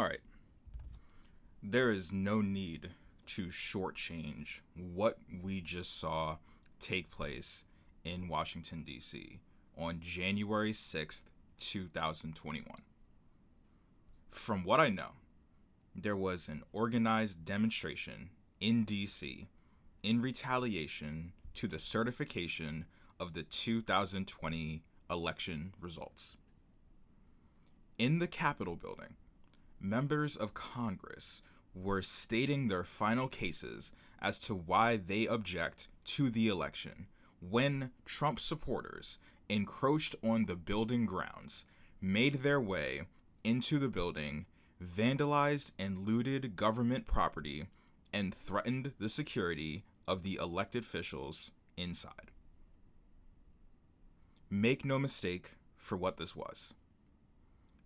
All 0.00 0.06
right. 0.06 0.20
There 1.62 1.90
is 1.90 2.10
no 2.10 2.40
need 2.40 2.92
to 3.26 3.48
shortchange 3.48 4.60
what 4.74 5.18
we 5.42 5.60
just 5.60 6.00
saw 6.00 6.38
take 6.80 7.10
place 7.10 7.64
in 8.02 8.26
Washington, 8.26 8.82
D.C. 8.82 9.40
on 9.76 10.00
January 10.00 10.72
6th, 10.72 11.20
2021. 11.58 12.64
From 14.30 14.64
what 14.64 14.80
I 14.80 14.88
know, 14.88 15.10
there 15.94 16.16
was 16.16 16.48
an 16.48 16.62
organized 16.72 17.44
demonstration 17.44 18.30
in 18.58 18.84
D.C. 18.84 19.48
in 20.02 20.22
retaliation 20.22 21.34
to 21.56 21.68
the 21.68 21.78
certification 21.78 22.86
of 23.20 23.34
the 23.34 23.42
2020 23.42 24.82
election 25.10 25.74
results. 25.78 26.38
In 27.98 28.18
the 28.18 28.26
Capitol 28.26 28.76
building, 28.76 29.16
members 29.80 30.36
of 30.36 30.54
Congress 30.54 31.42
were 31.74 32.02
stating 32.02 32.68
their 32.68 32.84
final 32.84 33.28
cases 33.28 33.92
as 34.20 34.38
to 34.38 34.54
why 34.54 34.96
they 34.96 35.26
object 35.26 35.88
to 36.04 36.30
the 36.30 36.48
election 36.48 37.06
when 37.40 37.90
Trump 38.04 38.38
supporters 38.38 39.18
encroached 39.48 40.14
on 40.22 40.44
the 40.44 40.56
building 40.56 41.06
grounds, 41.06 41.64
made 42.00 42.42
their 42.42 42.60
way 42.60 43.02
into 43.42 43.78
the 43.78 43.88
building, 43.88 44.46
vandalized 44.82 45.72
and 45.78 46.06
looted 46.06 46.54
government 46.56 47.06
property, 47.06 47.66
and 48.12 48.34
threatened 48.34 48.92
the 48.98 49.08
security 49.08 49.84
of 50.06 50.22
the 50.22 50.36
elected 50.36 50.82
officials 50.82 51.52
inside. 51.76 52.30
Make 54.50 54.84
no 54.84 54.98
mistake 54.98 55.52
for 55.76 55.96
what 55.96 56.16
this 56.16 56.34
was. 56.36 56.74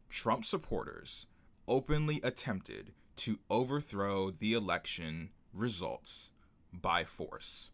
Trump 0.09 0.45
supporters 0.45 1.27
openly 1.67 2.21
attempted 2.23 2.93
to 3.17 3.39
overthrow 3.49 4.31
the 4.31 4.53
election 4.53 5.31
results 5.53 6.31
by 6.73 7.05
force, 7.05 7.71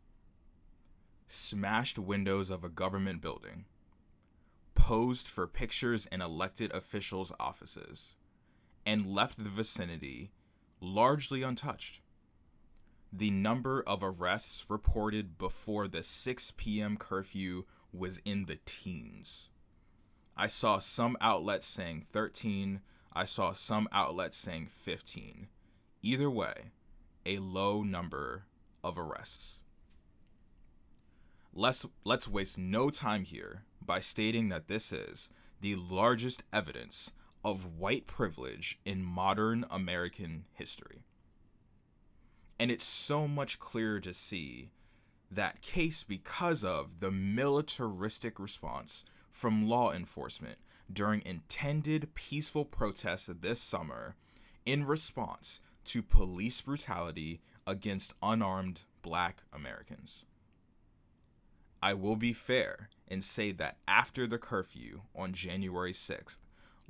smashed 1.27 1.99
windows 1.99 2.51
of 2.51 2.63
a 2.63 2.69
government 2.69 3.21
building, 3.21 3.65
posed 4.75 5.27
for 5.27 5.47
pictures 5.47 6.07
in 6.07 6.21
elected 6.21 6.73
officials' 6.73 7.33
offices, 7.41 8.17
and 8.85 9.07
left 9.07 9.43
the 9.43 9.51
vicinity 9.51 10.31
largely 10.81 11.43
untouched. 11.43 12.01
The 13.13 13.31
number 13.31 13.83
of 13.83 14.03
arrests 14.03 14.67
reported 14.69 15.37
before 15.37 15.89
the 15.89 16.03
6 16.03 16.53
p.m. 16.57 16.97
curfew 16.97 17.65
was 17.93 18.21
in 18.25 18.45
the 18.45 18.59
teens. 18.65 19.49
I 20.37 20.47
saw 20.47 20.79
some 20.79 21.17
outlets 21.21 21.67
saying 21.67 22.07
13, 22.13 22.81
I 23.13 23.25
saw 23.25 23.53
some 23.53 23.89
outlets 23.93 24.37
saying 24.37 24.69
15. 24.71 25.49
Either 26.03 26.31
way, 26.31 26.71
a 27.27 27.39
low 27.39 27.83
number 27.83 28.45
of 28.83 28.99
arrests. 28.99 29.61
Let's, 31.53 31.85
let's 32.05 32.29
waste 32.29 32.57
no 32.57 32.91
time 32.91 33.25
here 33.25 33.65
by 33.85 34.01
stating 34.01 34.49
that 34.51 34.69
this 34.69 34.93
is 34.93 35.31
the 35.61 35.75
largest 35.77 36.45
evidence 36.53 37.13
of 37.45 37.79
white 37.79 38.07
privilege 38.07 38.79
in 38.85 39.03
modern 39.03 39.67
American 39.71 40.45
history. 40.53 41.03
And 42.59 42.71
it's 42.71 42.85
so 42.85 43.27
much 43.27 43.59
clearer 43.59 44.01
to 44.01 44.15
see 44.15 44.71
that 45.31 45.63
case 45.63 46.03
because 46.03 46.63
of 46.63 47.01
the 47.01 47.11
militaristic 47.11 48.39
response 48.39 49.05
from 49.31 49.69
law 49.69 49.93
enforcement 49.93 50.59
during 50.93 51.23
intended 51.25 52.15
peaceful 52.15 52.65
protests 52.65 53.29
this 53.41 53.61
summer 53.61 54.17
in 54.67 54.85
response 54.85 55.61
to 55.85 56.03
police 56.03 56.61
brutality 56.61 57.41
against 57.67 58.15
unarmed 58.23 58.83
black 59.03 59.43
Americans. 59.53 60.25
I 61.83 61.95
will 61.95 62.17
be 62.17 62.33
fair 62.33 62.91
and 63.09 63.25
say 63.25 63.53
that 63.53 63.79
after 63.89 64.27
the 64.27 64.39
curfew 64.39 65.03
on 65.15 65.33
January 65.33 65.93
6th, 65.93 66.39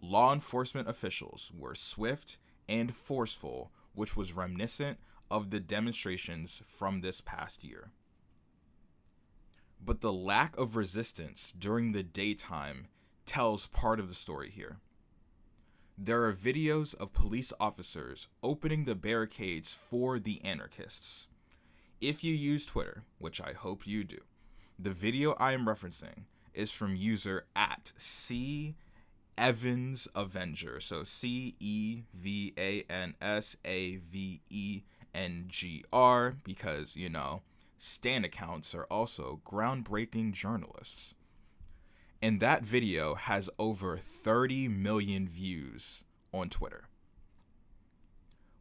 law 0.00 0.32
enforcement 0.32 0.88
officials 0.88 1.52
were 1.56 1.74
swift 1.74 2.38
and 2.68 2.94
forceful, 2.94 3.70
which 3.94 4.16
was 4.16 4.32
reminiscent 4.32 4.98
of 5.30 5.50
the 5.50 5.60
demonstrations 5.60 6.62
from 6.66 7.00
this 7.00 7.20
past 7.20 7.62
year. 7.62 7.92
But 9.82 10.00
the 10.00 10.12
lack 10.12 10.56
of 10.58 10.76
resistance 10.76 11.54
during 11.56 11.92
the 11.92 12.02
daytime 12.02 12.88
tells 13.30 13.68
part 13.68 14.00
of 14.00 14.08
the 14.08 14.14
story 14.16 14.50
here. 14.50 14.78
There 15.96 16.24
are 16.24 16.32
videos 16.32 16.96
of 16.96 17.12
police 17.12 17.52
officers 17.60 18.26
opening 18.42 18.86
the 18.86 18.96
barricades 18.96 19.72
for 19.72 20.18
the 20.18 20.44
anarchists. 20.44 21.28
If 22.00 22.24
you 22.24 22.34
use 22.34 22.66
Twitter, 22.66 23.04
which 23.18 23.40
I 23.40 23.52
hope 23.52 23.86
you 23.86 24.02
do, 24.02 24.18
the 24.76 24.90
video 24.90 25.36
I 25.38 25.52
am 25.52 25.66
referencing 25.66 26.24
is 26.54 26.72
from 26.72 26.96
user 26.96 27.44
at 27.54 27.92
C 27.96 28.74
Evans 29.38 30.08
Avenger. 30.16 30.80
So 30.80 31.04
C 31.04 31.54
E 31.60 32.02
V 32.12 32.52
A 32.58 32.82
N 32.90 33.14
S 33.22 33.56
A 33.64 33.98
V 33.98 34.40
E 34.50 34.82
N 35.14 35.44
G 35.46 35.84
R, 35.92 36.34
because, 36.42 36.96
you 36.96 37.08
know, 37.08 37.42
Stan 37.78 38.24
accounts 38.24 38.74
are 38.74 38.88
also 38.90 39.40
groundbreaking 39.46 40.32
journalists. 40.32 41.14
And 42.22 42.40
that 42.40 42.64
video 42.64 43.14
has 43.14 43.48
over 43.58 43.96
30 43.96 44.68
million 44.68 45.26
views 45.26 46.04
on 46.32 46.50
Twitter. 46.50 46.84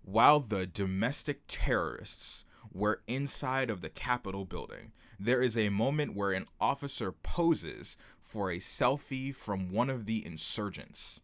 While 0.04 0.40
the 0.40 0.66
domestic 0.66 1.42
terrorists 1.48 2.46
were 2.74 3.02
inside 3.06 3.70
of 3.70 3.82
the 3.82 3.90
Capitol 3.90 4.46
building, 4.46 4.94
there 5.20 5.42
is 5.42 5.58
a 5.58 5.70
moment 5.70 6.16
where 6.16 6.32
an 6.32 6.46
officer 6.62 7.12
poses 7.12 7.98
for 8.22 8.50
a 8.50 8.58
selfie 8.58 9.36
from 9.36 9.72
one 9.72 9.90
of 9.90 10.06
the 10.06 10.26
insurgents. 10.26 11.20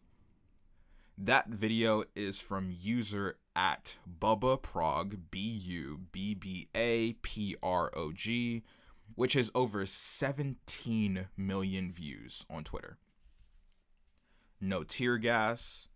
That 1.16 1.48
video 1.48 2.04
is 2.14 2.40
from 2.40 2.70
user 2.78 3.38
at 3.54 3.96
Bubba 4.20 4.60
Prog, 4.60 5.30
B 5.30 5.40
U 5.40 6.00
B 6.12 6.34
B 6.34 6.68
A 6.74 7.14
P 7.22 7.56
R 7.62 7.90
O 7.96 8.12
G, 8.12 8.62
which 9.14 9.34
has 9.34 9.50
over 9.54 9.86
17 9.86 11.28
million 11.36 11.92
views 11.92 12.44
on 12.50 12.64
Twitter. 12.64 12.98
No 14.60 14.82
tear 14.82 15.18
gas, 15.18 15.88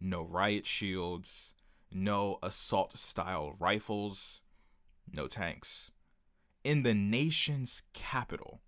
no 0.00 0.22
riot 0.22 0.66
shields, 0.66 1.54
no 1.90 2.38
assault 2.42 2.96
style 2.96 3.54
rifles, 3.58 4.42
no 5.12 5.26
tanks. 5.26 5.90
In 6.64 6.82
the 6.82 6.94
nation's 6.94 7.82
capital, 7.92 8.60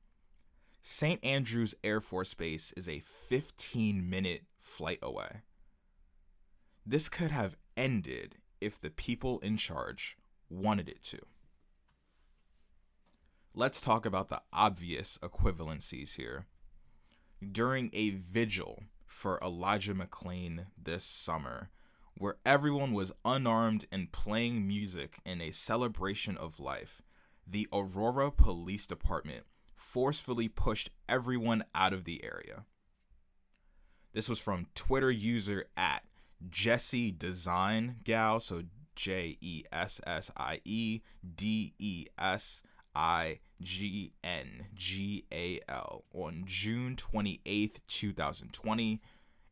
St. 0.82 1.24
Andrews 1.24 1.74
Air 1.82 2.00
Force 2.00 2.34
Base 2.34 2.72
is 2.76 2.88
a 2.88 3.00
15 3.00 4.08
minute 4.08 4.42
flight 4.58 4.98
away. 5.02 5.42
This 6.84 7.08
could 7.08 7.30
have 7.30 7.56
ended 7.76 8.36
if 8.60 8.80
the 8.80 8.90
people 8.90 9.38
in 9.40 9.56
charge 9.56 10.16
wanted 10.50 10.88
it 10.88 11.02
to. 11.04 11.18
Let's 13.56 13.80
talk 13.80 14.04
about 14.04 14.30
the 14.30 14.42
obvious 14.52 15.16
equivalencies 15.22 16.16
here. 16.16 16.46
During 17.52 17.88
a 17.92 18.10
vigil 18.10 18.82
for 19.06 19.38
Elijah 19.40 19.94
McClain 19.94 20.66
this 20.76 21.04
summer, 21.04 21.70
where 22.18 22.38
everyone 22.44 22.92
was 22.92 23.12
unarmed 23.24 23.86
and 23.92 24.10
playing 24.10 24.66
music 24.66 25.18
in 25.24 25.40
a 25.40 25.52
celebration 25.52 26.36
of 26.36 26.58
life, 26.58 27.00
the 27.46 27.68
Aurora 27.72 28.32
Police 28.32 28.86
Department 28.86 29.44
forcefully 29.76 30.48
pushed 30.48 30.90
everyone 31.08 31.62
out 31.76 31.92
of 31.92 32.02
the 32.02 32.24
area. 32.24 32.64
This 34.14 34.28
was 34.28 34.40
from 34.40 34.66
Twitter 34.74 35.12
user 35.12 35.66
at 35.76 36.02
Jessie 36.50 37.12
Design 37.12 37.98
Gal, 38.02 38.40
so 38.40 38.64
J 38.96 39.38
E 39.40 39.62
S 39.70 40.00
S 40.04 40.32
I 40.36 40.60
E 40.64 41.02
D 41.36 41.74
E 41.78 42.06
S 42.18 42.64
I 42.94 43.40
G 43.60 44.12
N 44.22 44.66
G 44.74 45.24
A 45.32 45.60
L 45.68 46.04
on 46.12 46.44
June 46.46 46.96
28th, 46.96 47.80
2020. 47.88 49.00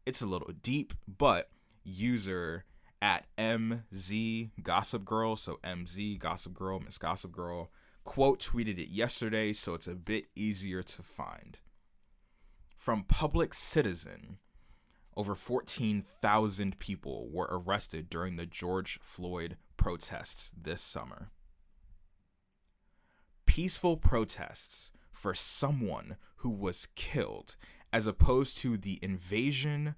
It's 0.04 0.22
a 0.22 0.26
little 0.26 0.52
deep, 0.62 0.94
but 1.06 1.50
user 1.84 2.64
at 3.00 3.26
MZ 3.36 4.50
Gossip 4.62 5.04
Girl, 5.04 5.36
so 5.36 5.58
MZ 5.64 6.18
Gossip 6.18 6.54
Girl, 6.54 6.80
Miss 6.80 6.98
Gossip 6.98 7.32
Girl, 7.32 7.70
quote 8.04 8.40
tweeted 8.40 8.78
it 8.78 8.88
yesterday, 8.88 9.52
so 9.52 9.74
it's 9.74 9.88
a 9.88 9.94
bit 9.94 10.26
easier 10.36 10.82
to 10.82 11.02
find. 11.02 11.58
From 12.76 13.04
Public 13.04 13.54
Citizen, 13.54 14.38
over 15.16 15.34
14,000 15.34 16.78
people 16.78 17.28
were 17.30 17.48
arrested 17.50 18.08
during 18.08 18.36
the 18.36 18.46
George 18.46 18.98
Floyd 19.02 19.56
protests 19.76 20.50
this 20.56 20.82
summer. 20.82 21.30
Peaceful 23.52 23.98
protests 23.98 24.92
for 25.12 25.34
someone 25.34 26.16
who 26.36 26.48
was 26.48 26.88
killed, 26.94 27.54
as 27.92 28.06
opposed 28.06 28.56
to 28.56 28.78
the 28.78 28.98
invasion 29.02 29.94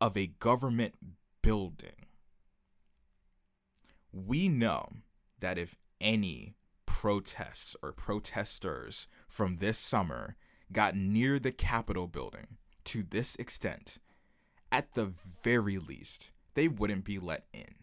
of 0.00 0.16
a 0.16 0.28
government 0.28 0.94
building. 1.42 2.06
We 4.10 4.48
know 4.48 4.88
that 5.38 5.58
if 5.58 5.76
any 6.00 6.54
protests 6.86 7.76
or 7.82 7.92
protesters 7.92 9.06
from 9.28 9.56
this 9.56 9.76
summer 9.78 10.34
got 10.72 10.96
near 10.96 11.38
the 11.38 11.52
Capitol 11.52 12.06
building 12.06 12.56
to 12.84 13.02
this 13.02 13.36
extent, 13.36 13.98
at 14.72 14.94
the 14.94 15.12
very 15.26 15.76
least, 15.76 16.32
they 16.54 16.68
wouldn't 16.68 17.04
be 17.04 17.18
let 17.18 17.44
in. 17.52 17.74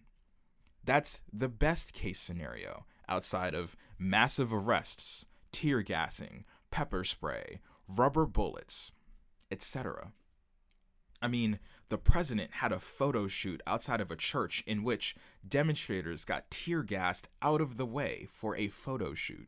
That's 0.84 1.22
the 1.32 1.48
best 1.48 1.94
case 1.94 2.20
scenario 2.20 2.88
outside 3.08 3.54
of 3.54 3.76
massive 3.98 4.54
arrests, 4.54 5.26
tear 5.52 5.82
gassing, 5.82 6.46
pepper 6.72 7.04
spray, 7.04 7.60
rubber 7.88 8.26
bullets, 8.26 8.92
etc. 9.52 10.12
I 11.22 11.28
mean, 11.28 11.60
the 11.88 11.98
president 11.98 12.56
had 12.56 12.72
a 12.72 12.80
photo 12.80 13.28
shoot 13.28 13.62
outside 13.66 14.02
of 14.02 14.12
a 14.12 14.16
church 14.16 14.64
in 14.68 14.84
which 14.84 15.16
demonstrators 15.48 16.26
got 16.26 16.52
tear 16.52 16.84
gassed 16.84 17.30
out 17.42 17.62
of 17.62 17.78
the 17.78 17.86
way 17.86 18.28
for 18.30 18.56
a 18.56 18.68
photo 18.68 19.14
shoot. 19.14 19.48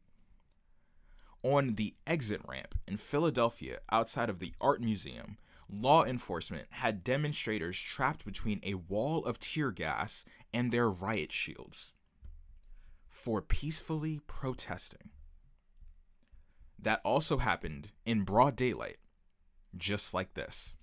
On 1.44 1.76
the 1.76 1.96
exit 2.08 2.42
ramp 2.48 2.76
in 2.88 2.98
Philadelphia 2.98 3.80
outside 3.92 4.30
of 4.30 4.40
the 4.40 4.54
Art 4.62 4.82
Museum, 4.82 5.38
law 5.70 6.06
enforcement 6.06 6.68
had 6.70 7.04
demonstrators 7.04 7.78
trapped 7.78 8.24
between 8.24 8.62
a 8.64 8.76
wall 8.76 9.26
of 9.26 9.40
tear 9.40 9.72
gas 9.72 10.24
and 10.54 10.72
their 10.72 10.90
riot 10.90 11.32
shields 11.32 11.92
for 13.16 13.42
peacefully 13.42 14.20
protesting. 14.28 15.10
That 16.78 17.00
also 17.06 17.38
happened 17.38 17.94
in 18.06 18.24
broad 18.24 18.58
daylight, 18.58 18.98
just 19.76 20.14
like 20.14 20.34
this. 20.34 20.76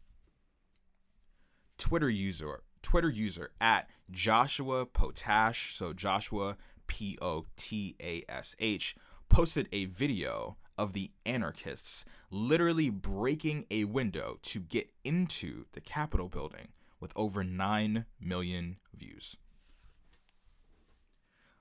Twitter 1.76 2.08
user 2.08 2.62
Twitter 2.82 3.10
user 3.10 3.50
at 3.60 3.88
Joshua 4.10 4.86
Potash, 4.86 5.76
so 5.76 5.92
Joshua 5.92 6.56
P 6.86 7.18
O 7.20 7.44
T 7.54 7.96
A 8.00 8.24
S 8.28 8.56
H, 8.58 8.96
posted 9.28 9.68
a 9.70 9.84
video 9.84 10.56
of 10.78 10.94
the 10.94 11.12
anarchists 11.26 12.06
literally 12.30 12.88
breaking 12.88 13.66
a 13.70 13.84
window 13.84 14.38
to 14.42 14.58
get 14.58 14.90
into 15.04 15.66
the 15.72 15.82
Capitol 15.82 16.30
building 16.30 16.68
with 16.98 17.12
over 17.14 17.44
9 17.44 18.06
million 18.18 18.78
views. 18.94 19.36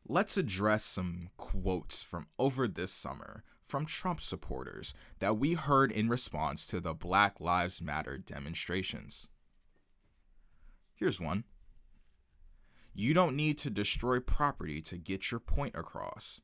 Let's 0.07 0.38
address 0.38 0.83
some 0.83 1.30
quotes 1.38 2.03
from 2.03 2.27
over 2.38 2.68
this 2.68 2.92
summer 2.92 3.44
from 3.62 3.86
Trump 3.86 4.19
supporters 4.19 4.94
that 5.19 5.38
we 5.38 5.53
heard 5.53 5.92
in 5.92 6.09
response 6.09 6.65
to 6.68 6.81
the 6.81 6.94
Black 6.94 7.39
Lives 7.39 7.81
Matter 7.81 8.18
demonstrations. 8.18 9.30
Here's 10.94 11.19
one 11.19 11.45
You 12.94 13.13
don't 13.13 13.36
need 13.36 13.57
to 13.59 13.69
destroy 13.69 14.19
property 14.19 14.81
to 14.81 14.98
get 14.98 15.31
your 15.31 15.39
point 15.39 15.75
across. 15.75 16.42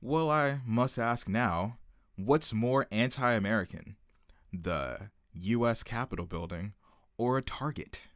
Well, 0.00 0.30
I 0.30 0.60
must 0.64 0.98
ask 0.98 1.28
now 1.28 1.78
what's 2.16 2.52
more 2.52 2.86
anti 2.92 3.32
American, 3.32 3.96
the 4.52 5.10
U.S. 5.32 5.82
Capitol 5.82 6.26
building 6.26 6.74
or 7.16 7.38
a 7.38 7.42
Target? 7.42 8.08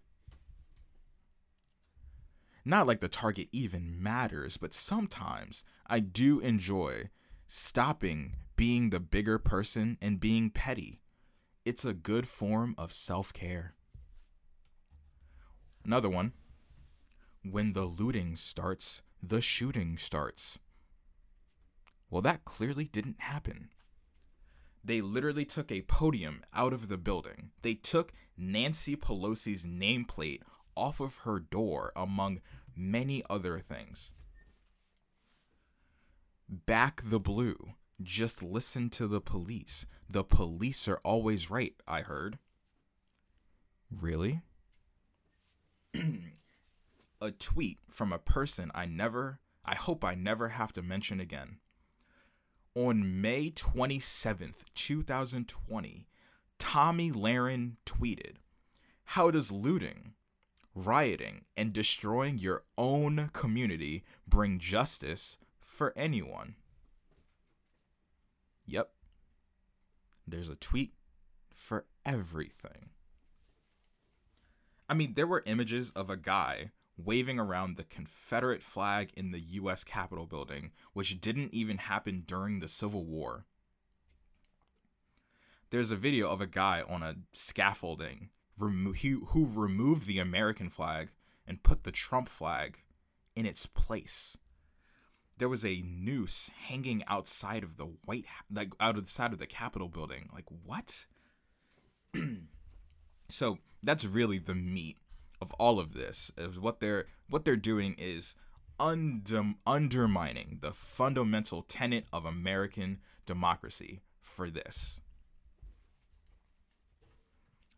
Not 2.68 2.86
like 2.86 3.00
the 3.00 3.08
Target 3.08 3.48
even 3.50 3.96
matters, 3.98 4.58
but 4.58 4.74
sometimes 4.74 5.64
I 5.86 6.00
do 6.00 6.38
enjoy 6.38 7.08
stopping 7.46 8.36
being 8.56 8.90
the 8.90 9.00
bigger 9.00 9.38
person 9.38 9.96
and 10.02 10.20
being 10.20 10.50
petty. 10.50 11.00
It's 11.64 11.86
a 11.86 11.94
good 11.94 12.28
form 12.28 12.74
of 12.76 12.92
self 12.92 13.32
care. 13.32 13.72
Another 15.82 16.10
one. 16.10 16.34
When 17.42 17.72
the 17.72 17.86
looting 17.86 18.36
starts, 18.36 19.00
the 19.22 19.40
shooting 19.40 19.96
starts. 19.96 20.58
Well, 22.10 22.20
that 22.20 22.44
clearly 22.44 22.84
didn't 22.84 23.20
happen. 23.20 23.70
They 24.84 25.00
literally 25.00 25.46
took 25.46 25.72
a 25.72 25.80
podium 25.80 26.42
out 26.52 26.74
of 26.74 26.88
the 26.88 26.98
building. 26.98 27.48
They 27.62 27.72
took 27.72 28.12
Nancy 28.36 28.94
Pelosi's 28.94 29.64
nameplate 29.64 30.42
off 30.78 31.00
of 31.00 31.16
her 31.18 31.40
door, 31.40 31.92
among 31.96 32.40
many 32.78 33.22
other 33.28 33.58
things. 33.58 34.12
Back 36.48 37.02
the 37.04 37.20
blue. 37.20 37.74
Just 38.02 38.42
listen 38.42 38.90
to 38.90 39.06
the 39.06 39.20
police. 39.20 39.86
The 40.08 40.24
police 40.24 40.86
are 40.86 41.00
always 41.04 41.50
right, 41.50 41.74
I 41.86 42.02
heard. 42.02 42.38
Really? 43.90 44.42
a 47.20 47.30
tweet 47.32 47.78
from 47.90 48.12
a 48.12 48.18
person 48.18 48.70
I 48.74 48.86
never, 48.86 49.40
I 49.64 49.74
hope 49.74 50.04
I 50.04 50.14
never 50.14 50.50
have 50.50 50.72
to 50.74 50.82
mention 50.82 51.18
again 51.18 51.58
on 52.78 53.20
May 53.20 53.50
27th, 53.50 54.64
2020, 54.76 56.06
Tomi 56.60 57.10
Lahren 57.10 57.72
tweeted, 57.84 58.36
How 59.04 59.32
does 59.32 59.50
looting, 59.50 60.14
rioting, 60.78 61.44
and 61.56 61.72
destroying 61.72 62.38
your 62.38 62.64
own 62.76 63.30
community 63.32 64.04
bring 64.26 64.58
justice 64.58 65.36
for 65.60 65.92
anyone? 65.96 66.54
Yep. 68.66 68.90
There's 70.26 70.48
a 70.48 70.54
tweet 70.54 70.92
for 71.54 71.86
everything. 72.04 72.90
I 74.88 74.94
mean, 74.94 75.14
there 75.14 75.26
were 75.26 75.42
images 75.46 75.90
of 75.90 76.08
a 76.08 76.16
guy 76.16 76.70
waving 76.96 77.38
around 77.38 77.76
the 77.76 77.84
Confederate 77.84 78.62
flag 78.62 79.10
in 79.16 79.30
the 79.30 79.40
US 79.40 79.84
Capitol 79.84 80.26
building, 80.26 80.72
which 80.92 81.20
didn't 81.20 81.54
even 81.54 81.78
happen 81.78 82.24
during 82.26 82.60
the 82.60 82.68
Civil 82.68 83.04
War. 83.04 83.46
There's 85.70 85.90
a 85.90 85.96
video 85.96 86.28
of 86.30 86.40
a 86.40 86.46
guy 86.46 86.82
on 86.88 87.02
a 87.02 87.16
scaffolding 87.32 88.30
remo- 88.60 88.92
who, 88.92 89.46
removed 89.46 90.06
the 90.06 90.18
American 90.18 90.68
flag 90.68 91.10
and 91.46 91.62
put 91.62 91.84
the 91.84 91.92
Trump 91.92 92.28
flag 92.28 92.78
in 93.34 93.46
its 93.46 93.66
place. 93.66 94.36
There 95.38 95.48
was 95.48 95.64
a 95.64 95.82
noose 95.86 96.50
hanging 96.66 97.04
outside 97.06 97.62
of 97.62 97.76
the 97.76 97.86
white 98.04 98.24
like 98.52 98.72
out 98.80 98.98
of 98.98 99.06
the 99.06 99.12
side 99.12 99.32
of 99.32 99.38
the 99.38 99.46
Capitol 99.46 99.88
building. 99.88 100.28
Like 100.32 100.46
what? 100.64 101.06
so 103.28 103.58
that's 103.82 104.04
really 104.04 104.38
the 104.38 104.56
meat 104.56 104.98
of 105.40 105.52
all 105.52 105.78
of 105.78 105.94
this 105.94 106.32
is 106.36 106.58
what 106.58 106.80
they're 106.80 107.06
what 107.28 107.44
they're 107.44 107.56
doing 107.56 107.94
is 107.98 108.34
under, 108.80 109.54
undermining 109.66 110.58
the 110.60 110.72
fundamental 110.72 111.62
tenet 111.62 112.06
of 112.12 112.24
American 112.24 112.98
democracy 113.26 114.02
for 114.20 114.50
this. 114.50 115.00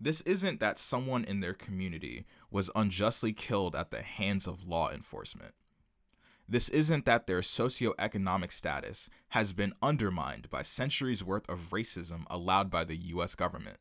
This 0.01 0.23
isn't 0.23 0.61
that 0.61 0.79
someone 0.79 1.25
in 1.25 1.41
their 1.41 1.53
community 1.53 2.25
was 2.51 2.71
unjustly 2.75 3.35
killed 3.35 3.77
at 3.77 3.91
the 3.91 4.03
hands 4.03 4.47
of 4.47 4.67
law 4.67 4.91
enforcement. 4.91 5.55
This 6.49 6.69
isn't 6.71 7.05
that 7.05 7.27
their 7.27 7.43
socioeconomic 7.43 8.51
status 8.51 9.11
has 9.29 9.53
been 9.53 9.75
undermined 9.83 10.51
by 10.51 10.63
centuries 10.63 11.23
worth 11.23 11.49
of 11.49 11.71
racism 11.71 12.25
allowed 12.29 12.71
by 12.71 12.83
the 12.85 12.97
US 12.97 13.35
government. 13.35 13.77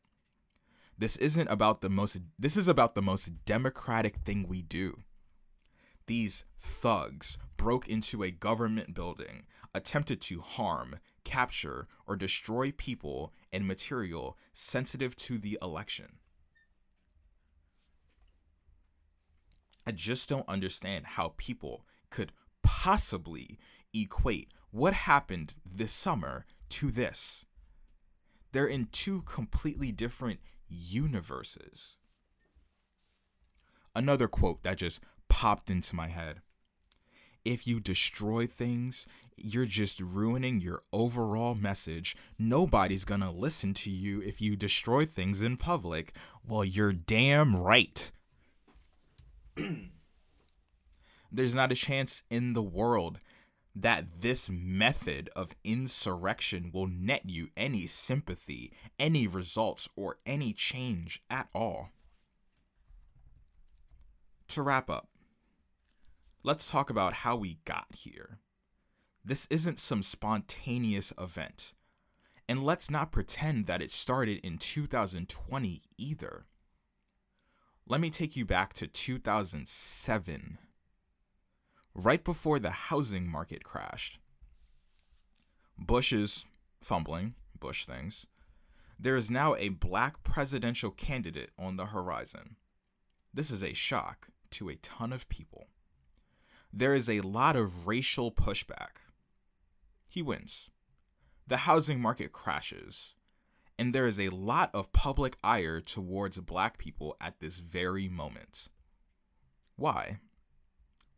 This 0.96 1.16
isn't 1.16 1.48
about 1.48 1.80
the 1.80 1.88
most 1.88 2.20
this 2.38 2.56
is 2.56 2.68
about 2.68 2.94
the 2.94 3.02
most 3.02 3.44
democratic 3.46 4.16
thing 4.16 4.46
we 4.46 4.60
do. 4.60 5.00
These 6.06 6.44
thugs 6.58 7.38
broke 7.56 7.88
into 7.88 8.22
a 8.22 8.30
government 8.30 8.94
building, 8.94 9.46
attempted 9.74 10.20
to 10.22 10.40
harm, 10.40 10.98
capture, 11.24 11.86
or 12.06 12.16
destroy 12.16 12.72
people 12.72 13.32
and 13.52 13.66
material 13.66 14.36
sensitive 14.52 15.16
to 15.16 15.38
the 15.38 15.58
election. 15.62 16.18
I 19.86 19.92
just 19.92 20.28
don't 20.28 20.48
understand 20.48 21.06
how 21.06 21.34
people 21.36 21.84
could 22.10 22.32
possibly 22.62 23.58
equate 23.92 24.52
what 24.70 24.92
happened 24.92 25.54
this 25.64 25.92
summer 25.92 26.44
to 26.68 26.90
this. 26.90 27.46
They're 28.52 28.66
in 28.66 28.88
two 28.92 29.22
completely 29.22 29.92
different 29.92 30.40
universes. 30.68 31.96
Another 33.94 34.28
quote 34.28 34.62
that 34.62 34.78
just 34.78 35.00
popped 35.28 35.70
into 35.70 35.96
my 35.96 36.08
head. 36.08 36.40
If 37.44 37.66
you 37.66 37.80
destroy 37.80 38.46
things, 38.46 39.06
you're 39.36 39.66
just 39.66 40.00
ruining 40.00 40.60
your 40.60 40.82
overall 40.92 41.54
message. 41.54 42.16
Nobody's 42.38 43.04
gonna 43.04 43.32
listen 43.32 43.74
to 43.74 43.90
you 43.90 44.20
if 44.20 44.40
you 44.40 44.56
destroy 44.56 45.06
things 45.06 45.42
in 45.42 45.56
public. 45.56 46.14
Well, 46.46 46.64
you're 46.64 46.92
damn 46.92 47.56
right. 47.56 48.12
There's 51.32 51.54
not 51.54 51.72
a 51.72 51.76
chance 51.76 52.22
in 52.28 52.52
the 52.52 52.62
world 52.62 53.20
that 53.74 54.20
this 54.20 54.48
method 54.48 55.30
of 55.36 55.54
insurrection 55.62 56.70
will 56.72 56.88
net 56.88 57.22
you 57.24 57.48
any 57.56 57.86
sympathy, 57.86 58.72
any 58.98 59.26
results, 59.26 59.88
or 59.96 60.16
any 60.26 60.52
change 60.52 61.22
at 61.30 61.48
all. 61.54 61.90
To 64.48 64.62
wrap 64.62 64.90
up, 64.90 65.09
let's 66.42 66.70
talk 66.70 66.90
about 66.90 67.14
how 67.14 67.36
we 67.36 67.58
got 67.64 67.86
here. 67.94 68.38
This 69.24 69.46
isn't 69.50 69.78
some 69.78 70.02
spontaneous 70.02 71.12
event. 71.18 71.74
And 72.48 72.64
let's 72.64 72.90
not 72.90 73.12
pretend 73.12 73.66
that 73.66 73.82
it 73.82 73.92
started 73.92 74.40
in 74.44 74.58
2020 74.58 75.82
either. 75.98 76.46
Let 77.86 78.00
me 78.00 78.10
take 78.10 78.36
you 78.36 78.44
back 78.44 78.72
to 78.74 78.86
2007, 78.86 80.58
right 81.94 82.24
before 82.24 82.58
the 82.58 82.70
housing 82.70 83.26
market 83.28 83.64
crashed. 83.64 84.18
Bush 85.78 86.12
is 86.12 86.44
fumbling, 86.82 87.34
Bush 87.58 87.86
things. 87.86 88.26
There 88.98 89.16
is 89.16 89.30
now 89.30 89.54
a 89.56 89.70
black 89.70 90.22
presidential 90.22 90.90
candidate 90.90 91.50
on 91.58 91.76
the 91.76 91.86
horizon. 91.86 92.56
This 93.32 93.50
is 93.50 93.62
a 93.62 93.74
shock 93.74 94.28
to 94.52 94.68
a 94.68 94.76
ton 94.76 95.12
of 95.12 95.28
people. 95.28 95.68
There 96.72 96.94
is 96.94 97.10
a 97.10 97.20
lot 97.20 97.56
of 97.56 97.86
racial 97.86 98.30
pushback. 98.30 99.02
He 100.08 100.22
wins. 100.22 100.70
The 101.46 101.58
housing 101.58 102.00
market 102.00 102.32
crashes, 102.32 103.16
and 103.76 103.92
there 103.92 104.06
is 104.06 104.20
a 104.20 104.28
lot 104.28 104.70
of 104.72 104.92
public 104.92 105.36
ire 105.42 105.80
towards 105.80 106.38
black 106.38 106.78
people 106.78 107.16
at 107.20 107.40
this 107.40 107.58
very 107.58 108.08
moment. 108.08 108.68
Why? 109.76 110.18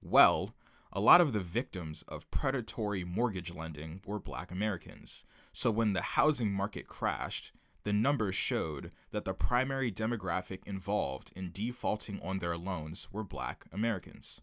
Well, 0.01 0.55
a 0.91 1.01
lot 1.01 1.21
of 1.21 1.33
the 1.33 1.41
victims 1.41 2.03
of 2.09 2.31
predatory 2.31 3.05
mortgage 3.05 3.53
lending 3.53 4.01
were 4.07 4.19
black 4.19 4.51
Americans. 4.51 5.25
So 5.53 5.71
when 5.71 5.93
the 5.93 6.03
housing 6.03 6.53
market 6.53 6.87
crashed, 6.87 7.53
the 7.85 7.93
numbers 7.93 8.37
showed 8.37 8.93
that 9.11 9.25
the 9.25 9.35
primary 9.35 9.91
demographic 9.91 10.61
involved 10.65 11.33
in 11.35 11.51
defaulting 11.53 12.21
on 12.23 12.39
their 12.39 12.57
loans 12.57 13.09
were 13.13 13.25
black 13.25 13.65
Americans. 13.73 14.41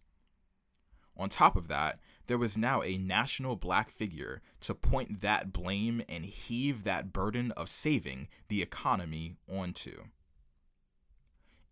On 1.19 1.27
top 1.27 1.57
of 1.57 1.67
that, 1.67 1.99
there 2.27 2.37
was 2.37 2.57
now 2.57 2.81
a 2.81 2.97
national 2.97 3.57
black 3.57 3.91
figure 3.91 4.41
to 4.61 4.73
point 4.73 5.19
that 5.19 5.51
blame 5.51 6.01
and 6.07 6.23
heave 6.23 6.85
that 6.85 7.11
burden 7.11 7.51
of 7.51 7.67
saving 7.67 8.29
the 8.47 8.61
economy 8.61 9.35
onto. 9.51 10.05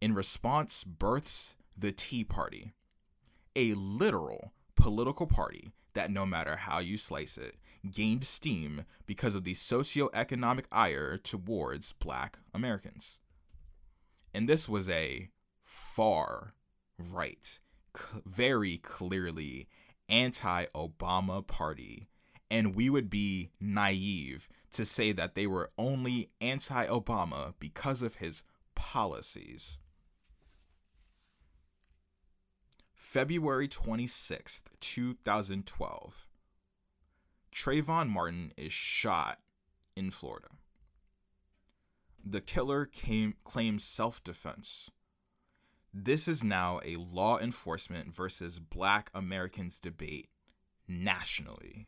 In 0.01 0.13
response, 0.13 0.83
births 0.83 1.55
the 1.77 1.93
Tea 1.93 2.25
Party, 2.25 2.73
a 3.55 3.73
literal 3.73 4.51
political 4.75 5.27
party 5.27 5.71
that, 5.93 6.11
no 6.11 6.25
matter 6.25 6.57
how 6.57 6.79
you 6.79 6.97
slice 6.97 7.37
it, 7.37 7.55
gained 7.89 8.25
steam 8.25 8.83
because 9.05 9.33
of 9.33 9.45
the 9.45 9.53
socioeconomic 9.53 10.65
ire 10.71 11.17
towards 11.17 11.93
black 11.93 12.39
Americans. 12.53 13.19
And 14.33 14.49
this 14.49 14.67
was 14.67 14.89
a 14.89 15.29
far 15.63 16.53
right, 16.97 17.59
very 18.25 18.77
clearly 18.77 19.67
anti 20.09 20.65
Obama 20.75 21.45
party. 21.45 22.07
And 22.49 22.75
we 22.75 22.89
would 22.89 23.09
be 23.09 23.51
naive 23.59 24.47
to 24.71 24.85
say 24.85 25.11
that 25.11 25.35
they 25.35 25.47
were 25.47 25.71
only 25.77 26.29
anti 26.39 26.85
Obama 26.87 27.53
because 27.59 28.01
of 28.01 28.15
his 28.15 28.43
policies. 28.75 29.79
February 32.93 33.67
26th, 33.67 34.61
2012. 34.79 36.27
Trayvon 37.53 38.09
Martin 38.09 38.53
is 38.57 38.73
shot 38.73 39.39
in 39.95 40.11
Florida. 40.11 40.49
The 42.23 42.41
killer 42.41 42.85
came, 42.85 43.35
claims 43.43 43.83
self 43.83 44.23
defense. 44.23 44.91
This 45.99 46.27
is 46.27 46.43
now 46.43 46.79
a 46.85 46.93
law 46.93 47.39
enforcement 47.39 48.13
versus 48.13 48.59
black 48.59 49.09
Americans 49.15 49.79
debate 49.79 50.29
nationally. 50.87 51.87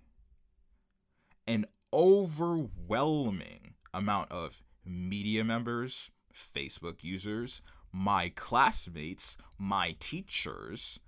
An 1.46 1.68
overwhelming 1.94 3.76
amount 3.94 4.32
of 4.32 4.64
media 4.84 5.44
members, 5.44 6.10
Facebook 6.34 7.04
users, 7.04 7.62
my 7.94 8.30
classmates, 8.30 9.38
my 9.60 9.96
teachers, 10.00 11.00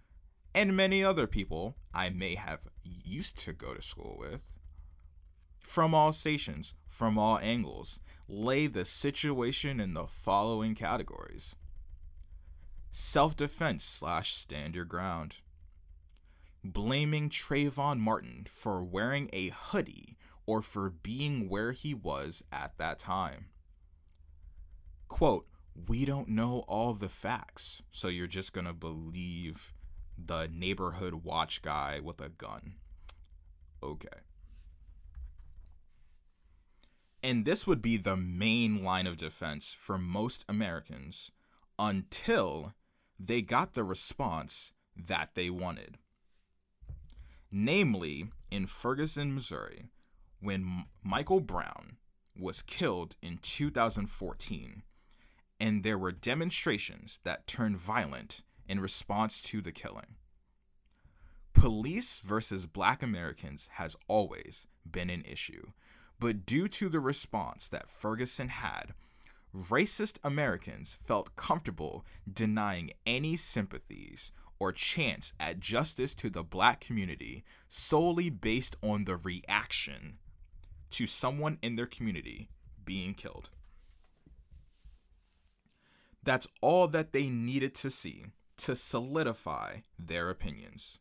and 0.54 0.78
many 0.78 1.04
other 1.04 1.26
people 1.26 1.78
I 1.96 2.12
may 2.12 2.36
have 2.36 2.68
used 2.84 3.36
to 3.40 3.52
go 3.52 3.74
to 3.74 3.82
school 3.82 4.16
with, 4.20 4.42
from 5.60 5.96
all 5.96 6.14
stations, 6.14 6.76
from 6.88 7.18
all 7.18 7.40
angles, 7.40 8.00
lay 8.28 8.68
the 8.68 8.86
situation 8.86 9.80
in 9.80 9.96
the 9.96 10.06
following 10.06 10.76
categories 10.76 11.56
self 12.92 13.36
defense 13.36 13.84
slash 13.84 14.34
stand 14.34 14.76
your 14.76 14.86
ground, 14.86 15.38
blaming 16.64 17.30
Trayvon 17.30 18.00
Martin 18.00 18.46
for 18.50 18.84
wearing 18.84 19.30
a 19.34 19.50
hoodie 19.50 20.18
or 20.46 20.62
for 20.62 20.90
being 20.90 21.50
where 21.50 21.72
he 21.72 21.94
was 21.94 22.44
at 22.52 22.78
that 22.78 23.00
time. 23.00 23.46
Quote, 25.08 25.48
we 25.88 26.06
don't 26.06 26.28
know 26.28 26.66
all 26.68 26.94
the 26.94 27.10
facts, 27.10 27.82
so 27.92 28.08
you're 28.08 28.28
just 28.28 28.54
gonna 28.54 28.74
believe 28.74 29.74
the 30.18 30.48
neighborhood 30.52 31.24
watch 31.24 31.62
guy 31.62 32.00
with 32.00 32.20
a 32.22 32.30
gun. 32.30 32.76
Okay. 33.82 34.08
And 37.24 37.46
this 37.46 37.68
would 37.68 37.82
be 37.82 37.98
the 37.98 38.18
main 38.18 38.84
line 38.84 39.08
of 39.08 39.18
defense 39.18 39.74
for 39.74 39.98
most 39.98 40.44
Americans 40.50 41.32
until 41.78 42.74
they 43.28 43.42
got 43.42 43.74
the 43.74 43.84
response 43.84 44.74
that 44.96 45.32
they 45.36 45.50
wanted. 45.50 45.98
Namely, 47.52 48.32
in 48.50 48.66
Ferguson, 48.66 49.34
Missouri, 49.34 49.86
when 50.40 50.86
Michael 51.04 51.42
Brown 51.42 51.98
was 52.38 52.62
killed 52.62 53.16
in 53.22 53.38
2014, 53.42 54.84
and 55.60 55.84
there 55.84 55.98
were 55.98 56.12
demonstrations 56.12 57.20
that 57.24 57.46
turned 57.46 57.78
violent 57.78 58.42
in 58.68 58.80
response 58.80 59.42
to 59.42 59.62
the 59.62 59.72
killing. 59.72 60.16
Police 61.54 62.22
versus 62.22 62.66
black 62.66 63.04
Americans 63.04 63.70
has 63.74 63.96
always 64.08 64.66
been 64.90 65.10
an 65.10 65.24
issue, 65.30 65.68
but 66.20 66.46
due 66.46 66.68
to 66.70 66.90
the 66.90 67.00
response 67.00 67.68
that 67.68 67.90
Ferguson 67.90 68.48
had, 68.48 68.94
racist 69.56 70.18
Americans 70.24 70.98
felt 71.02 71.36
comfortable 71.36 72.06
denying 72.32 72.92
any 73.06 73.36
sympathies 73.36 74.32
or 74.60 74.72
chance 74.72 75.34
at 75.40 75.60
justice 75.60 76.14
to 76.14 76.30
the 76.30 76.44
black 76.44 76.80
community 76.80 77.44
solely 77.68 78.30
based 78.30 78.76
on 78.82 79.06
the 79.06 79.16
reaction 79.16 80.20
to 80.92 81.08
someone 81.08 81.58
in 81.62 81.76
their 81.76 81.86
community 81.86 82.50
being 82.86 83.14
killed. 83.14 83.50
That's 86.24 86.48
all 86.62 86.88
that 86.90 87.12
they 87.12 87.30
needed 87.30 87.74
to 87.76 87.90
see 87.90 88.26
to 88.58 88.76
solidify 88.76 89.78
their 89.98 90.30
opinions. 90.30 91.00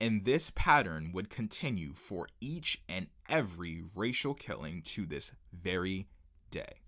And 0.00 0.24
this 0.26 0.52
pattern 0.54 1.10
would 1.14 1.30
continue 1.30 1.94
for 1.94 2.28
each 2.40 2.82
and 2.88 3.06
every 3.28 3.82
racial 3.94 4.34
killing 4.34 4.82
to 4.82 5.06
this 5.06 5.32
very 5.52 6.08
day. 6.50 6.83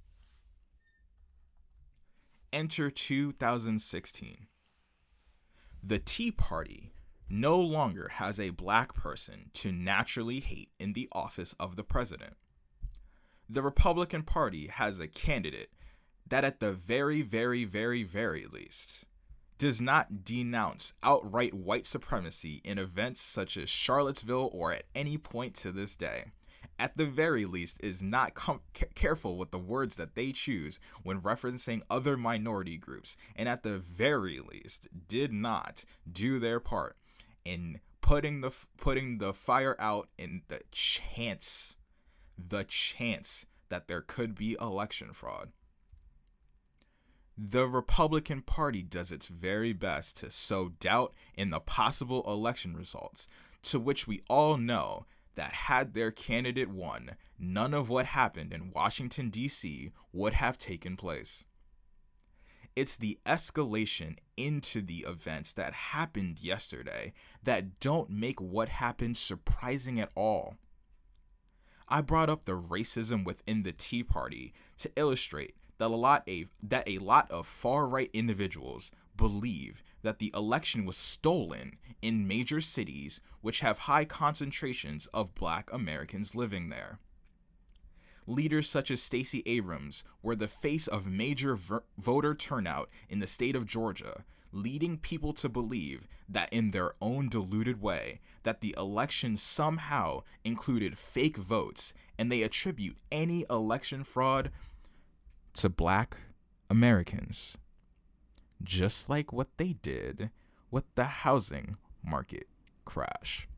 Enter 2.56 2.90
2016. 2.90 4.46
The 5.82 5.98
Tea 5.98 6.30
Party 6.30 6.94
no 7.28 7.60
longer 7.60 8.08
has 8.14 8.40
a 8.40 8.48
black 8.48 8.94
person 8.94 9.50
to 9.52 9.70
naturally 9.70 10.40
hate 10.40 10.70
in 10.78 10.94
the 10.94 11.06
office 11.12 11.54
of 11.60 11.76
the 11.76 11.84
president. 11.84 12.32
The 13.46 13.60
Republican 13.60 14.22
Party 14.22 14.68
has 14.68 14.98
a 14.98 15.06
candidate 15.06 15.68
that, 16.26 16.44
at 16.44 16.60
the 16.60 16.72
very, 16.72 17.20
very, 17.20 17.66
very, 17.66 18.02
very 18.04 18.46
least, 18.50 19.04
does 19.58 19.82
not 19.82 20.24
denounce 20.24 20.94
outright 21.02 21.52
white 21.52 21.84
supremacy 21.84 22.62
in 22.64 22.78
events 22.78 23.20
such 23.20 23.58
as 23.58 23.68
Charlottesville 23.68 24.48
or 24.54 24.72
at 24.72 24.86
any 24.94 25.18
point 25.18 25.54
to 25.56 25.72
this 25.72 25.94
day 25.94 26.32
at 26.78 26.96
the 26.96 27.06
very 27.06 27.44
least, 27.44 27.78
is 27.82 28.02
not 28.02 28.34
com- 28.34 28.60
careful 28.94 29.36
with 29.36 29.50
the 29.50 29.58
words 29.58 29.96
that 29.96 30.14
they 30.14 30.32
choose 30.32 30.78
when 31.02 31.20
referencing 31.20 31.82
other 31.90 32.16
minority 32.16 32.76
groups, 32.76 33.16
and 33.34 33.48
at 33.48 33.62
the 33.62 33.78
very 33.78 34.40
least, 34.40 34.88
did 35.08 35.32
not 35.32 35.84
do 36.10 36.38
their 36.38 36.60
part 36.60 36.96
in 37.44 37.80
putting 38.00 38.40
the 38.40 38.52
putting 38.76 39.18
the 39.18 39.32
fire 39.32 39.76
out 39.78 40.08
in 40.16 40.42
the 40.48 40.60
chance, 40.70 41.76
the 42.38 42.64
chance 42.64 43.46
that 43.68 43.88
there 43.88 44.00
could 44.00 44.34
be 44.34 44.56
election 44.60 45.12
fraud. 45.12 45.50
The 47.38 47.66
Republican 47.66 48.40
Party 48.42 48.82
does 48.82 49.12
its 49.12 49.28
very 49.28 49.72
best 49.74 50.16
to 50.18 50.30
sow 50.30 50.70
doubt 50.80 51.14
in 51.34 51.50
the 51.50 51.60
possible 51.60 52.22
election 52.26 52.74
results, 52.74 53.28
to 53.64 53.78
which 53.78 54.06
we 54.06 54.22
all 54.28 54.56
know 54.56 55.04
that 55.36 55.52
had 55.52 55.94
their 55.94 56.10
candidate 56.10 56.68
won, 56.68 57.12
none 57.38 57.72
of 57.72 57.88
what 57.88 58.06
happened 58.06 58.52
in 58.52 58.72
Washington, 58.72 59.30
D.C. 59.30 59.92
would 60.12 60.34
have 60.34 60.58
taken 60.58 60.96
place. 60.96 61.44
It's 62.74 62.96
the 62.96 63.18
escalation 63.24 64.16
into 64.36 64.82
the 64.82 65.06
events 65.08 65.54
that 65.54 65.72
happened 65.72 66.40
yesterday 66.42 67.14
that 67.42 67.80
don't 67.80 68.10
make 68.10 68.38
what 68.40 68.68
happened 68.68 69.16
surprising 69.16 69.98
at 69.98 70.10
all. 70.14 70.56
I 71.88 72.02
brought 72.02 72.28
up 72.28 72.44
the 72.44 72.60
racism 72.60 73.24
within 73.24 73.62
the 73.62 73.72
Tea 73.72 74.02
Party 74.02 74.52
to 74.78 74.90
illustrate 74.96 75.54
that 75.78 75.86
a 75.86 75.88
lot 75.88 76.28
of, 76.28 76.48
that 76.62 76.86
a 76.86 76.98
lot 76.98 77.30
of 77.30 77.46
far-right 77.46 78.10
individuals 78.12 78.90
believe 79.16 79.82
that 80.02 80.18
the 80.18 80.30
election 80.34 80.84
was 80.84 80.96
stolen 80.96 81.78
in 82.02 82.28
major 82.28 82.60
cities 82.60 83.20
which 83.40 83.60
have 83.60 83.80
high 83.80 84.04
concentrations 84.04 85.06
of 85.06 85.34
black 85.34 85.72
Americans 85.72 86.34
living 86.34 86.68
there. 86.68 86.98
Leaders 88.26 88.68
such 88.68 88.90
as 88.90 89.02
Stacey 89.02 89.42
Abrams 89.46 90.04
were 90.22 90.34
the 90.34 90.48
face 90.48 90.88
of 90.88 91.06
major 91.06 91.54
ver- 91.54 91.84
voter 91.96 92.34
turnout 92.34 92.88
in 93.08 93.20
the 93.20 93.26
state 93.26 93.54
of 93.54 93.66
Georgia, 93.66 94.24
leading 94.52 94.98
people 94.98 95.32
to 95.34 95.48
believe 95.48 96.08
that 96.28 96.52
in 96.52 96.70
their 96.72 96.94
own 97.00 97.28
deluded 97.28 97.80
way 97.80 98.20
that 98.42 98.60
the 98.60 98.74
election 98.76 99.36
somehow 99.36 100.22
included 100.44 100.98
fake 100.98 101.36
votes 101.36 101.94
and 102.18 102.30
they 102.30 102.42
attribute 102.42 102.98
any 103.12 103.44
election 103.48 104.02
fraud 104.02 104.50
to 105.52 105.68
black 105.68 106.16
Americans 106.68 107.56
just 108.62 109.08
like 109.08 109.32
what 109.32 109.56
they 109.56 109.74
did 109.74 110.30
with 110.70 110.84
the 110.94 111.04
housing 111.04 111.76
market 112.04 112.48
crash. 112.84 113.48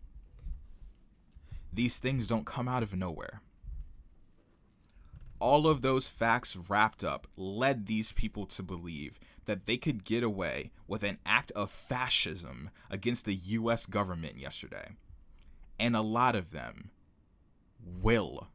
These 1.72 1.98
things 1.98 2.26
don't 2.26 2.46
come 2.46 2.68
out 2.68 2.82
of 2.82 2.96
nowhere. 2.96 3.40
All 5.40 5.68
of 5.68 5.82
those 5.82 6.08
facts 6.08 6.56
wrapped 6.56 7.04
up 7.04 7.28
led 7.36 7.86
these 7.86 8.10
people 8.12 8.46
to 8.46 8.62
believe 8.62 9.20
that 9.44 9.66
they 9.66 9.76
could 9.76 10.04
get 10.04 10.22
away 10.22 10.72
with 10.86 11.02
an 11.02 11.18
act 11.24 11.52
of 11.52 11.70
fascism 11.70 12.70
against 12.90 13.24
the 13.24 13.34
US 13.34 13.86
government 13.86 14.38
yesterday. 14.38 14.96
And 15.78 15.94
a 15.94 16.00
lot 16.00 16.34
of 16.34 16.50
them 16.50 16.90
will. 17.80 18.48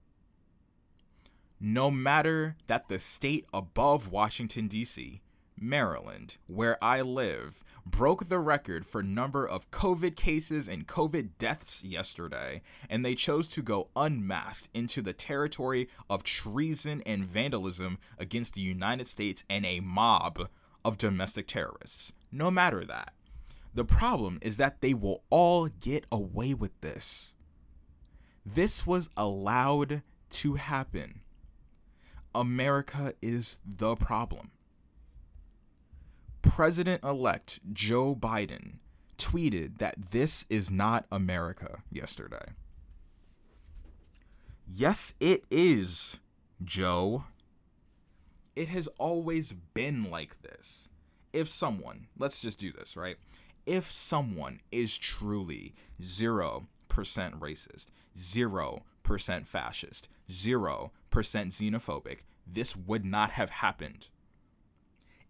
No 1.60 1.90
matter 1.90 2.58
that 2.68 2.90
the 2.90 3.00
state 3.00 3.46
above 3.54 4.12
Washington, 4.12 4.68
D.C., 4.68 5.23
Maryland, 5.60 6.38
where 6.48 6.83
I 6.83 7.01
live, 7.01 7.63
broke 7.86 8.27
the 8.27 8.39
record 8.39 8.86
for 8.86 9.03
number 9.03 9.48
of 9.48 9.72
COVID 9.72 10.15
cases 10.15 10.67
and 10.67 10.88
COVID 10.88 11.31
deaths 11.38 11.83
yesterday, 11.83 12.62
and 12.89 13.05
they 13.05 13.15
chose 13.15 13.48
to 13.50 13.62
go 13.62 13.89
unmasked 13.95 14.69
into 14.74 15.01
the 15.01 15.13
territory 15.13 15.88
of 16.10 16.24
treason 16.24 17.01
and 17.05 17.25
vandalism 17.25 17.98
against 18.17 18.53
the 18.53 18.62
United 18.62 19.07
States 19.07 19.43
and 19.50 19.65
a 19.65 19.79
mob 19.79 20.50
of 20.83 20.98
domestic 20.98 21.48
terrorists. 21.48 22.13
No 22.31 22.51
matter 22.51 22.86
that. 22.86 23.13
The 23.74 23.86
problem 23.86 24.39
is 24.41 24.57
that 24.57 24.81
they 24.81 24.93
will 24.93 25.24
all 25.29 25.67
get 25.67 26.05
away 26.12 26.53
with 26.53 26.79
this. 26.81 27.33
This 28.45 28.86
was 28.86 29.10
allowed 29.15 30.03
to 30.29 30.55
happen. 30.55 31.22
America 32.36 33.13
is 33.22 33.57
the 33.65 33.95
problem. 33.95 34.51
President 36.44 37.04
elect 37.04 37.62
Joe 37.72 38.14
Biden 38.14 38.74
tweeted 39.18 39.80
that 39.80 39.96
this 40.12 40.46
is 40.50 40.70
not 40.70 41.06
America 41.12 41.82
yesterday. 41.90 42.52
Yes, 44.72 45.16
it 45.20 45.46
is, 45.50 46.20
Joe. 46.64 47.24
It 48.56 48.68
has 48.68 48.88
always 49.00 49.54
been 49.74 50.12
like 50.12 50.42
this. 50.44 50.90
If 51.32 51.50
someone, 51.50 52.08
let's 52.20 52.40
just 52.40 52.60
do 52.60 52.72
this, 52.72 52.96
right? 52.96 53.16
If 53.66 53.90
someone 53.90 54.60
is 54.72 54.98
truly 54.98 55.74
0% 56.02 56.66
racist, 56.92 57.86
0% 58.18 59.48
fascist, 59.48 60.10
0% 60.29 60.92
xenophobic, 61.12 62.20
this 62.46 62.75
would 62.75 63.06
not 63.06 63.32
have 63.32 63.50
happened 63.50 64.10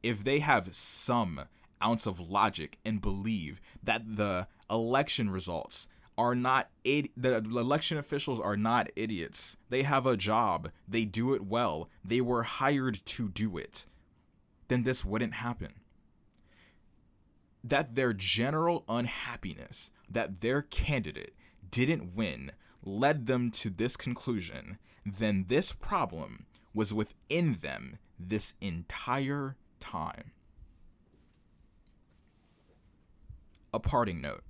if 0.03 0.23
they 0.23 0.39
have 0.39 0.75
some 0.75 1.45
ounce 1.83 2.05
of 2.05 2.19
logic 2.19 2.77
and 2.85 3.01
believe 3.01 3.59
that 3.81 4.15
the 4.15 4.47
election 4.69 5.29
results 5.29 5.87
are 6.17 6.35
not 6.35 6.69
the 6.85 7.43
election 7.49 7.97
officials 7.97 8.39
are 8.39 8.57
not 8.57 8.91
idiots. 8.95 9.57
They 9.69 9.81
have 9.81 10.05
a 10.05 10.15
job. 10.15 10.69
They 10.87 11.05
do 11.05 11.33
it 11.33 11.43
well. 11.43 11.89
They 12.05 12.21
were 12.21 12.43
hired 12.43 13.03
to 13.05 13.29
do 13.29 13.57
it. 13.57 13.87
Then 14.67 14.83
this 14.83 15.03
wouldn't 15.03 15.35
happen. 15.35 15.73
That 17.63 17.95
their 17.95 18.13
general 18.13 18.83
unhappiness 18.87 19.89
that 20.13 20.41
their 20.41 20.61
candidate 20.61 21.33
didn't 21.69 22.15
win 22.15 22.51
led 22.83 23.25
them 23.25 23.49
to 23.49 23.69
this 23.69 23.97
conclusion, 23.97 24.77
then 25.05 25.45
this 25.47 25.71
problem 25.71 26.45
was 26.73 26.93
within 26.93 27.57
them 27.61 27.97
this 28.19 28.53
entire 28.61 29.55
time. 29.84 30.32
A 33.74 33.80
parting 33.80 34.22
note. 34.22 34.43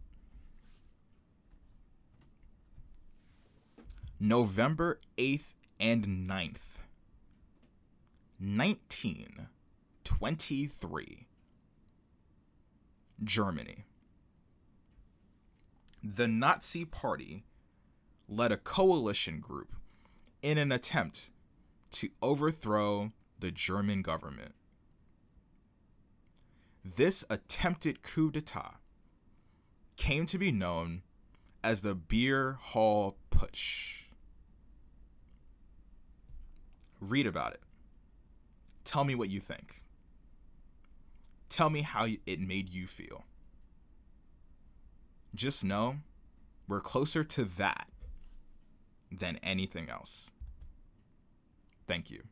November 4.19 4.99
8th 5.17 5.55
and 5.79 6.29
9th, 6.29 6.83
1923. 8.39 11.27
Germany. 13.23 13.85
The 16.03 16.27
Nazi 16.27 16.85
Party 16.85 17.45
led 18.29 18.51
a 18.51 18.57
coalition 18.57 19.39
group 19.39 19.73
in 20.41 20.59
an 20.59 20.71
attempt 20.71 21.31
to 21.91 22.09
overthrow 22.21 23.11
the 23.39 23.51
German 23.51 24.03
government. 24.03 24.53
This 26.83 27.23
attempted 27.29 28.03
coup 28.03 28.29
d'etat 28.29 28.75
came 29.95 30.25
to 30.25 30.37
be 30.37 30.51
known 30.51 31.03
as 31.63 31.81
the 31.81 31.95
Beer 31.95 32.57
Hall 32.59 33.17
Putsch. 33.31 34.07
Read 36.99 37.25
about 37.25 37.53
it. 37.53 37.61
Tell 38.83 39.05
me 39.05 39.15
what 39.15 39.29
you 39.29 39.39
think. 39.39 39.81
Tell 41.47 41.69
me 41.69 41.83
how 41.83 42.07
it 42.25 42.39
made 42.39 42.69
you 42.69 42.85
feel. 42.85 43.25
Just 45.33 45.63
know 45.63 45.97
we're 46.67 46.81
closer 46.81 47.23
to 47.23 47.45
that 47.45 47.87
than 49.11 49.37
anything 49.37 49.89
else. 49.89 50.29
Thank 51.87 52.09
you. 52.09 52.23